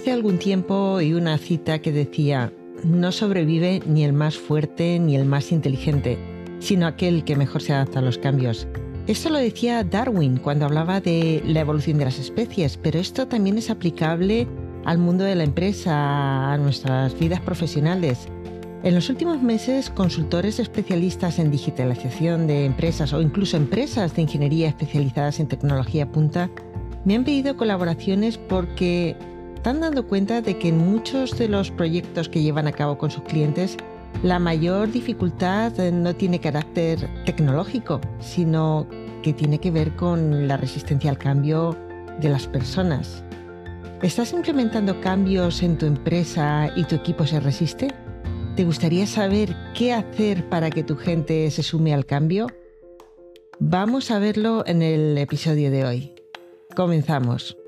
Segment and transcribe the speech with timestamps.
[0.00, 2.50] Hace algún tiempo oí una cita que decía,
[2.84, 6.18] no sobrevive ni el más fuerte ni el más inteligente,
[6.58, 8.66] sino aquel que mejor se adapta a los cambios.
[9.06, 13.58] Esto lo decía Darwin cuando hablaba de la evolución de las especies, pero esto también
[13.58, 14.48] es aplicable
[14.86, 18.26] al mundo de la empresa, a nuestras vidas profesionales.
[18.82, 24.68] En los últimos meses, consultores especialistas en digitalización de empresas o incluso empresas de ingeniería
[24.68, 26.48] especializadas en tecnología punta
[27.04, 29.14] me han pedido colaboraciones porque
[29.60, 33.10] están dando cuenta de que en muchos de los proyectos que llevan a cabo con
[33.10, 33.76] sus clientes,
[34.22, 38.86] la mayor dificultad no tiene carácter tecnológico, sino
[39.22, 41.76] que tiene que ver con la resistencia al cambio
[42.22, 43.22] de las personas.
[44.00, 47.88] ¿Estás implementando cambios en tu empresa y tu equipo se resiste?
[48.56, 52.46] ¿Te gustaría saber qué hacer para que tu gente se sume al cambio?
[53.58, 56.14] Vamos a verlo en el episodio de hoy.
[56.74, 57.59] Comenzamos.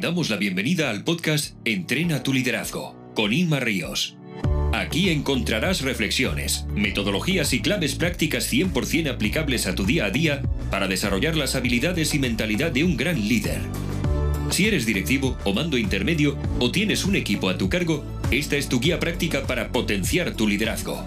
[0.00, 4.16] Damos la bienvenida al podcast Entrena tu liderazgo con Inma Ríos.
[4.74, 10.86] Aquí encontrarás reflexiones, metodologías y claves prácticas 100% aplicables a tu día a día para
[10.86, 13.60] desarrollar las habilidades y mentalidad de un gran líder.
[14.50, 18.68] Si eres directivo o mando intermedio o tienes un equipo a tu cargo, esta es
[18.68, 21.04] tu guía práctica para potenciar tu liderazgo.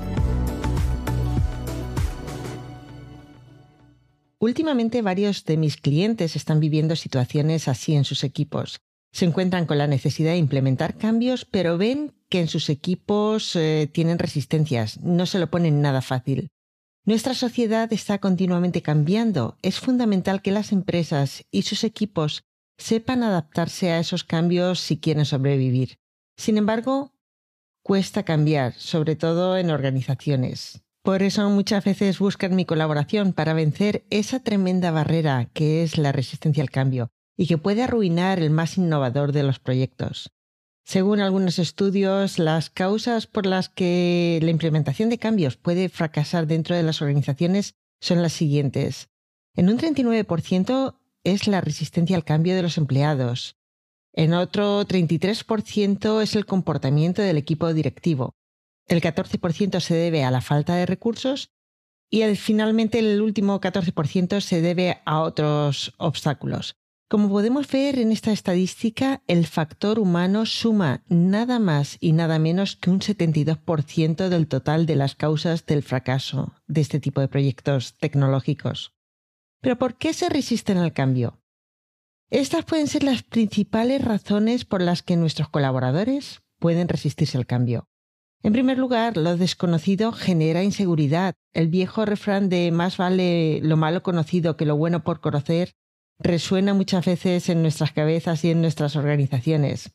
[4.41, 8.79] Últimamente varios de mis clientes están viviendo situaciones así en sus equipos.
[9.11, 13.89] Se encuentran con la necesidad de implementar cambios, pero ven que en sus equipos eh,
[13.91, 16.47] tienen resistencias, no se lo ponen nada fácil.
[17.05, 19.57] Nuestra sociedad está continuamente cambiando.
[19.61, 22.43] Es fundamental que las empresas y sus equipos
[22.77, 25.97] sepan adaptarse a esos cambios si quieren sobrevivir.
[26.37, 27.11] Sin embargo,
[27.83, 30.81] cuesta cambiar, sobre todo en organizaciones.
[31.03, 36.11] Por eso muchas veces buscan mi colaboración para vencer esa tremenda barrera que es la
[36.11, 40.31] resistencia al cambio y que puede arruinar el más innovador de los proyectos.
[40.83, 46.75] Según algunos estudios, las causas por las que la implementación de cambios puede fracasar dentro
[46.75, 49.09] de las organizaciones son las siguientes.
[49.55, 53.55] En un 39% es la resistencia al cambio de los empleados.
[54.13, 58.33] En otro 33% es el comportamiento del equipo directivo.
[58.89, 61.51] El 14% se debe a la falta de recursos
[62.09, 66.75] y finalmente el último 14% se debe a otros obstáculos.
[67.07, 72.75] Como podemos ver en esta estadística, el factor humano suma nada más y nada menos
[72.75, 77.95] que un 72% del total de las causas del fracaso de este tipo de proyectos
[77.99, 78.93] tecnológicos.
[79.61, 81.41] Pero ¿por qué se resisten al cambio?
[82.31, 87.88] Estas pueden ser las principales razones por las que nuestros colaboradores pueden resistirse al cambio.
[88.41, 91.35] En primer lugar, lo desconocido genera inseguridad.
[91.53, 95.73] El viejo refrán de más vale lo malo conocido que lo bueno por conocer
[96.19, 99.91] resuena muchas veces en nuestras cabezas y en nuestras organizaciones.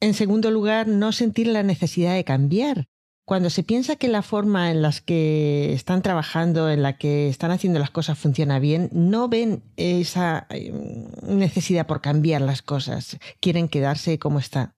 [0.00, 2.86] En segundo lugar, no sentir la necesidad de cambiar.
[3.26, 7.50] Cuando se piensa que la forma en la que están trabajando, en la que están
[7.50, 10.72] haciendo las cosas funciona bien, no ven esa eh,
[11.22, 13.18] necesidad por cambiar las cosas.
[13.40, 14.77] Quieren quedarse como está.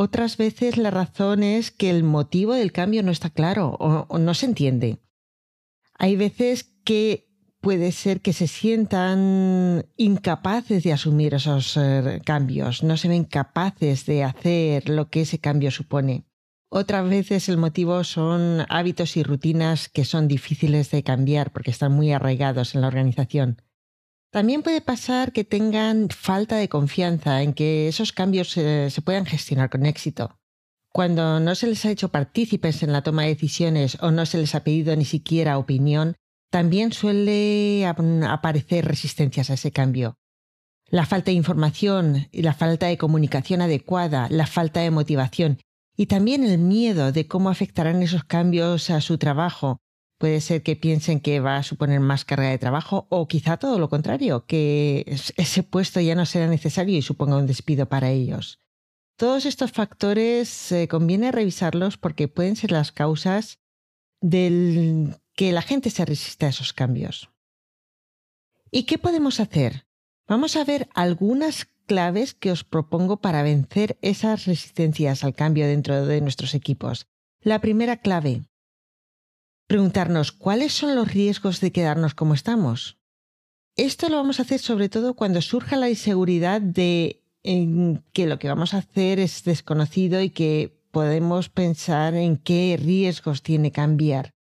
[0.00, 4.32] Otras veces la razón es que el motivo del cambio no está claro o, no
[4.32, 5.00] se entiende.
[5.94, 7.26] Hay veces que
[7.60, 14.06] puede ser que se sientan incapaces de asumir esos eh, cambios, no se ven capaces
[14.06, 16.28] de hacer lo que ese cambio supone.
[16.68, 21.90] Otras veces el motivo son hábitos y rutinas que son difíciles de cambiar porque están
[21.90, 23.62] muy arraigados en la organización.
[24.30, 29.24] También puede pasar que tengan falta de confianza en que esos cambios se, se puedan
[29.24, 30.38] gestionar con éxito.
[30.92, 34.38] Cuando no se les ha hecho partícipes en la toma de decisiones o no se
[34.38, 36.16] les ha pedido ni siquiera opinión,
[36.50, 40.16] también suele aparecer resistencias a ese cambio.
[40.90, 45.58] La falta de información la falta de comunicación adecuada, la falta de motivación
[45.96, 49.80] y también el miedo de cómo afectarán esos cambios a su trabajo.
[50.18, 53.78] Puede ser que piensen que va a suponer más carga de trabajo o quizá todo
[53.78, 55.04] lo contrario, que
[55.36, 58.58] ese puesto ya no será necesario y suponga un despido para ellos.
[59.16, 63.60] Todos estos factores eh, conviene revisarlos porque pueden ser las causas
[64.20, 67.30] del que la gente se resiste a esos cambios.
[68.70, 69.86] ¿Y qué podemos hacer?
[70.26, 76.06] Vamos a ver algunas claves que os propongo para vencer esas resistencias al cambio dentro
[76.06, 77.06] de nuestros equipos.
[77.40, 78.42] La primera clave,
[79.68, 82.98] preguntarnos cuáles son los riesgos de quedarnos como estamos.
[83.76, 87.22] Esto lo vamos a hacer sobre todo cuando surja la inseguridad de
[88.12, 93.42] que lo que vamos a hacer es desconocido y que podemos pensar en qué riesgos
[93.42, 94.34] tiene cambiar.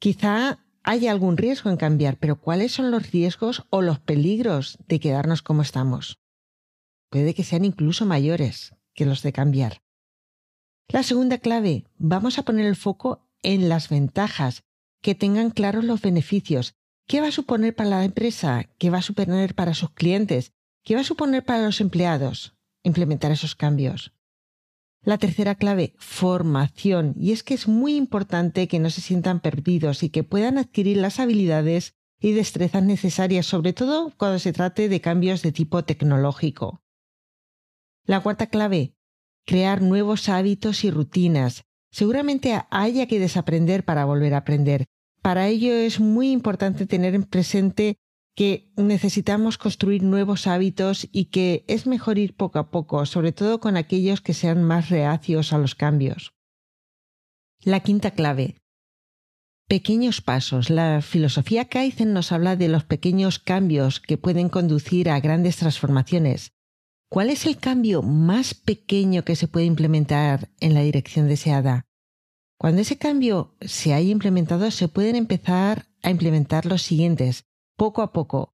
[0.00, 4.98] Quizá haya algún riesgo en cambiar, pero ¿cuáles son los riesgos o los peligros de
[4.98, 6.18] quedarnos como estamos?
[7.10, 9.82] Puede que sean incluso mayores que los de cambiar.
[10.88, 14.64] La segunda clave, vamos a poner el foco en las ventajas,
[15.02, 16.74] que tengan claros los beneficios.
[17.06, 18.68] ¿Qué va a suponer para la empresa?
[18.78, 20.52] ¿Qué va a suponer para sus clientes?
[20.82, 22.56] ¿Qué va a suponer para los empleados?
[22.82, 24.12] Implementar esos cambios.
[25.02, 27.14] La tercera clave, formación.
[27.16, 30.96] Y es que es muy importante que no se sientan perdidos y que puedan adquirir
[30.96, 36.82] las habilidades y destrezas necesarias, sobre todo cuando se trate de cambios de tipo tecnológico.
[38.04, 38.94] La cuarta clave,
[39.44, 41.64] crear nuevos hábitos y rutinas.
[41.96, 44.84] Seguramente haya que desaprender para volver a aprender.
[45.22, 47.96] Para ello es muy importante tener en presente
[48.34, 53.60] que necesitamos construir nuevos hábitos y que es mejor ir poco a poco, sobre todo
[53.60, 56.34] con aquellos que sean más reacios a los cambios.
[57.64, 58.58] La quinta clave.
[59.66, 60.68] Pequeños pasos.
[60.68, 66.52] La filosofía Kaizen nos habla de los pequeños cambios que pueden conducir a grandes transformaciones.
[67.08, 71.85] ¿Cuál es el cambio más pequeño que se puede implementar en la dirección deseada?
[72.58, 77.44] Cuando ese cambio se haya implementado, se pueden empezar a implementar los siguientes
[77.76, 78.54] poco a poco.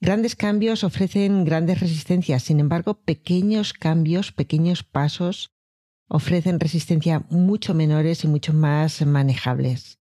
[0.00, 5.50] Grandes cambios ofrecen grandes resistencias, sin embargo, pequeños cambios, pequeños pasos
[6.08, 9.98] ofrecen resistencia mucho menores y mucho más manejables.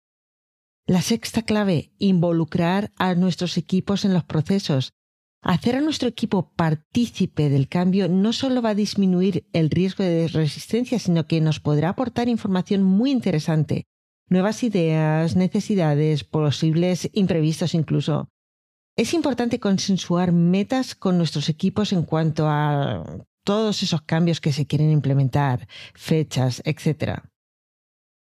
[0.86, 4.92] La sexta clave, involucrar a nuestros equipos en los procesos.
[5.44, 10.30] Hacer a nuestro equipo partícipe del cambio no solo va a disminuir el riesgo de
[10.30, 13.84] resistencia, sino que nos podrá aportar información muy interesante,
[14.30, 18.30] nuevas ideas, necesidades, posibles imprevistos incluso.
[18.95, 23.04] Es importante consensuar metas con nuestros equipos en cuanto a
[23.44, 27.19] todos esos cambios que se quieren implementar, fechas, etc.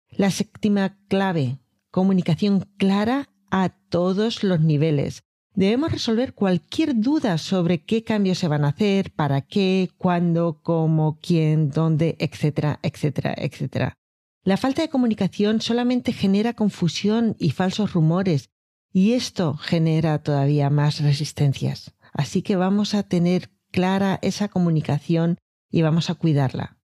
[0.10, 5.24] La séptima clave, comunicación clara a todos los niveles.
[5.58, 11.18] Debemos resolver cualquier duda sobre qué cambios se van a hacer, para qué, cuándo, cómo,
[11.20, 13.96] quién, dónde, etcétera, etcétera, etcétera.
[14.44, 18.52] La falta de comunicación solamente genera confusión y falsos rumores
[18.94, 21.96] y esto genera todavía más resistencias.
[22.14, 25.40] Así que vamos a tener clara esa comunicación
[25.72, 26.78] y vamos a cuidarla.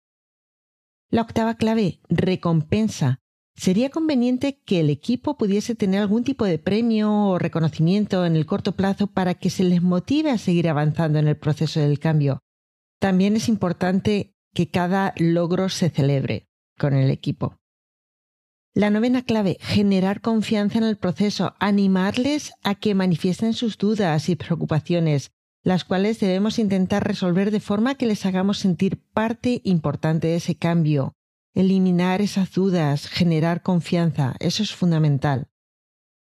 [1.11, 3.19] La octava clave, recompensa.
[3.55, 8.45] Sería conveniente que el equipo pudiese tener algún tipo de premio o reconocimiento en el
[8.45, 12.39] corto plazo para que se les motive a seguir avanzando en el proceso del cambio.
[12.99, 16.47] También es importante que cada logro se celebre
[16.77, 17.57] con el equipo.
[18.75, 24.35] La novena clave, generar confianza en el proceso, animarles a que manifiesten sus dudas y
[24.35, 25.31] preocupaciones,
[25.63, 30.55] las cuales debemos intentar resolver de forma que les hagamos sentir parte importante de ese
[30.55, 31.13] cambio.
[31.53, 35.47] Eliminar esas dudas, generar confianza, eso es fundamental.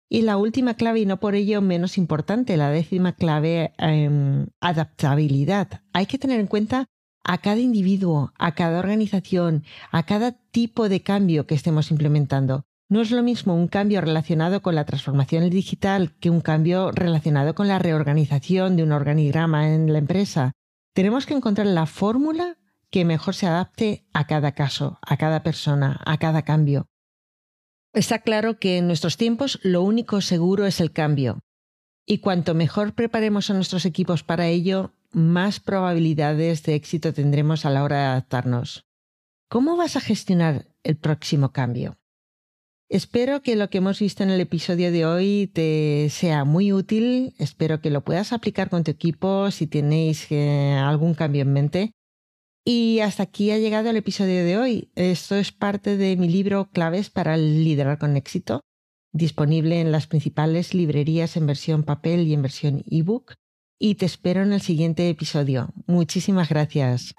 [0.09, 5.83] Y la última clave, y no por ello menos importante, la décima clave, em, adaptabilidad.
[5.93, 6.87] Hay que tener en cuenta
[7.23, 12.65] a cada individuo, a cada organización, a cada tipo de cambio que estemos implementando.
[12.89, 17.55] No es lo mismo un cambio relacionado con la transformación digital que un cambio relacionado
[17.55, 20.53] con la reorganización de un organigrama en la empresa.
[20.93, 22.57] Tenemos que encontrar la fórmula
[22.91, 26.88] que mejor se adapte a cada caso, a cada persona, a cada cambio.
[27.93, 31.41] Está claro que en nuestros tiempos lo único seguro es el cambio.
[32.07, 37.71] Y cuanto mejor preparemos a nuestros equipos para ello, más probabilidades de éxito tendremos a
[37.71, 38.87] la hora de adaptarnos.
[39.49, 41.99] ¿Cómo vas a gestionar el próximo cambio?
[42.88, 47.35] Espero que lo que hemos visto en el episodio de hoy te sea muy útil.
[47.38, 51.93] Espero que lo puedas aplicar con tu equipo si tenéis eh, algún cambio en mente.
[52.64, 54.90] Y hasta aquí ha llegado el episodio de hoy.
[54.95, 58.61] Esto es parte de mi libro Claves para liderar con éxito,
[59.12, 63.35] disponible en las principales librerías en versión papel y en versión ebook
[63.81, 65.73] y te espero en el siguiente episodio.
[65.87, 67.14] Muchísimas gracias.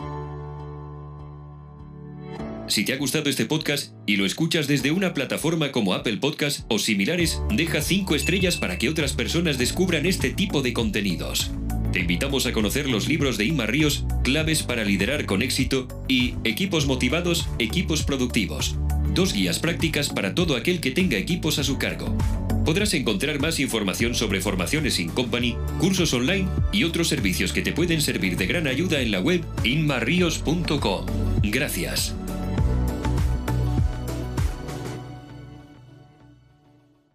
[2.67, 6.61] Si te ha gustado este podcast y lo escuchas desde una plataforma como Apple Podcast
[6.69, 11.51] o similares, deja 5 estrellas para que otras personas descubran este tipo de contenidos.
[11.91, 16.35] Te invitamos a conocer los libros de Inma Ríos, Claves para liderar con éxito y
[16.43, 18.75] Equipos motivados, equipos productivos.
[19.13, 22.15] Dos guías prácticas para todo aquel que tenga equipos a su cargo
[22.63, 27.73] podrás encontrar más información sobre formaciones in company, cursos online y otros servicios que te
[27.73, 31.05] pueden servir de gran ayuda en la web inmarrios.com.
[31.43, 32.15] Gracias.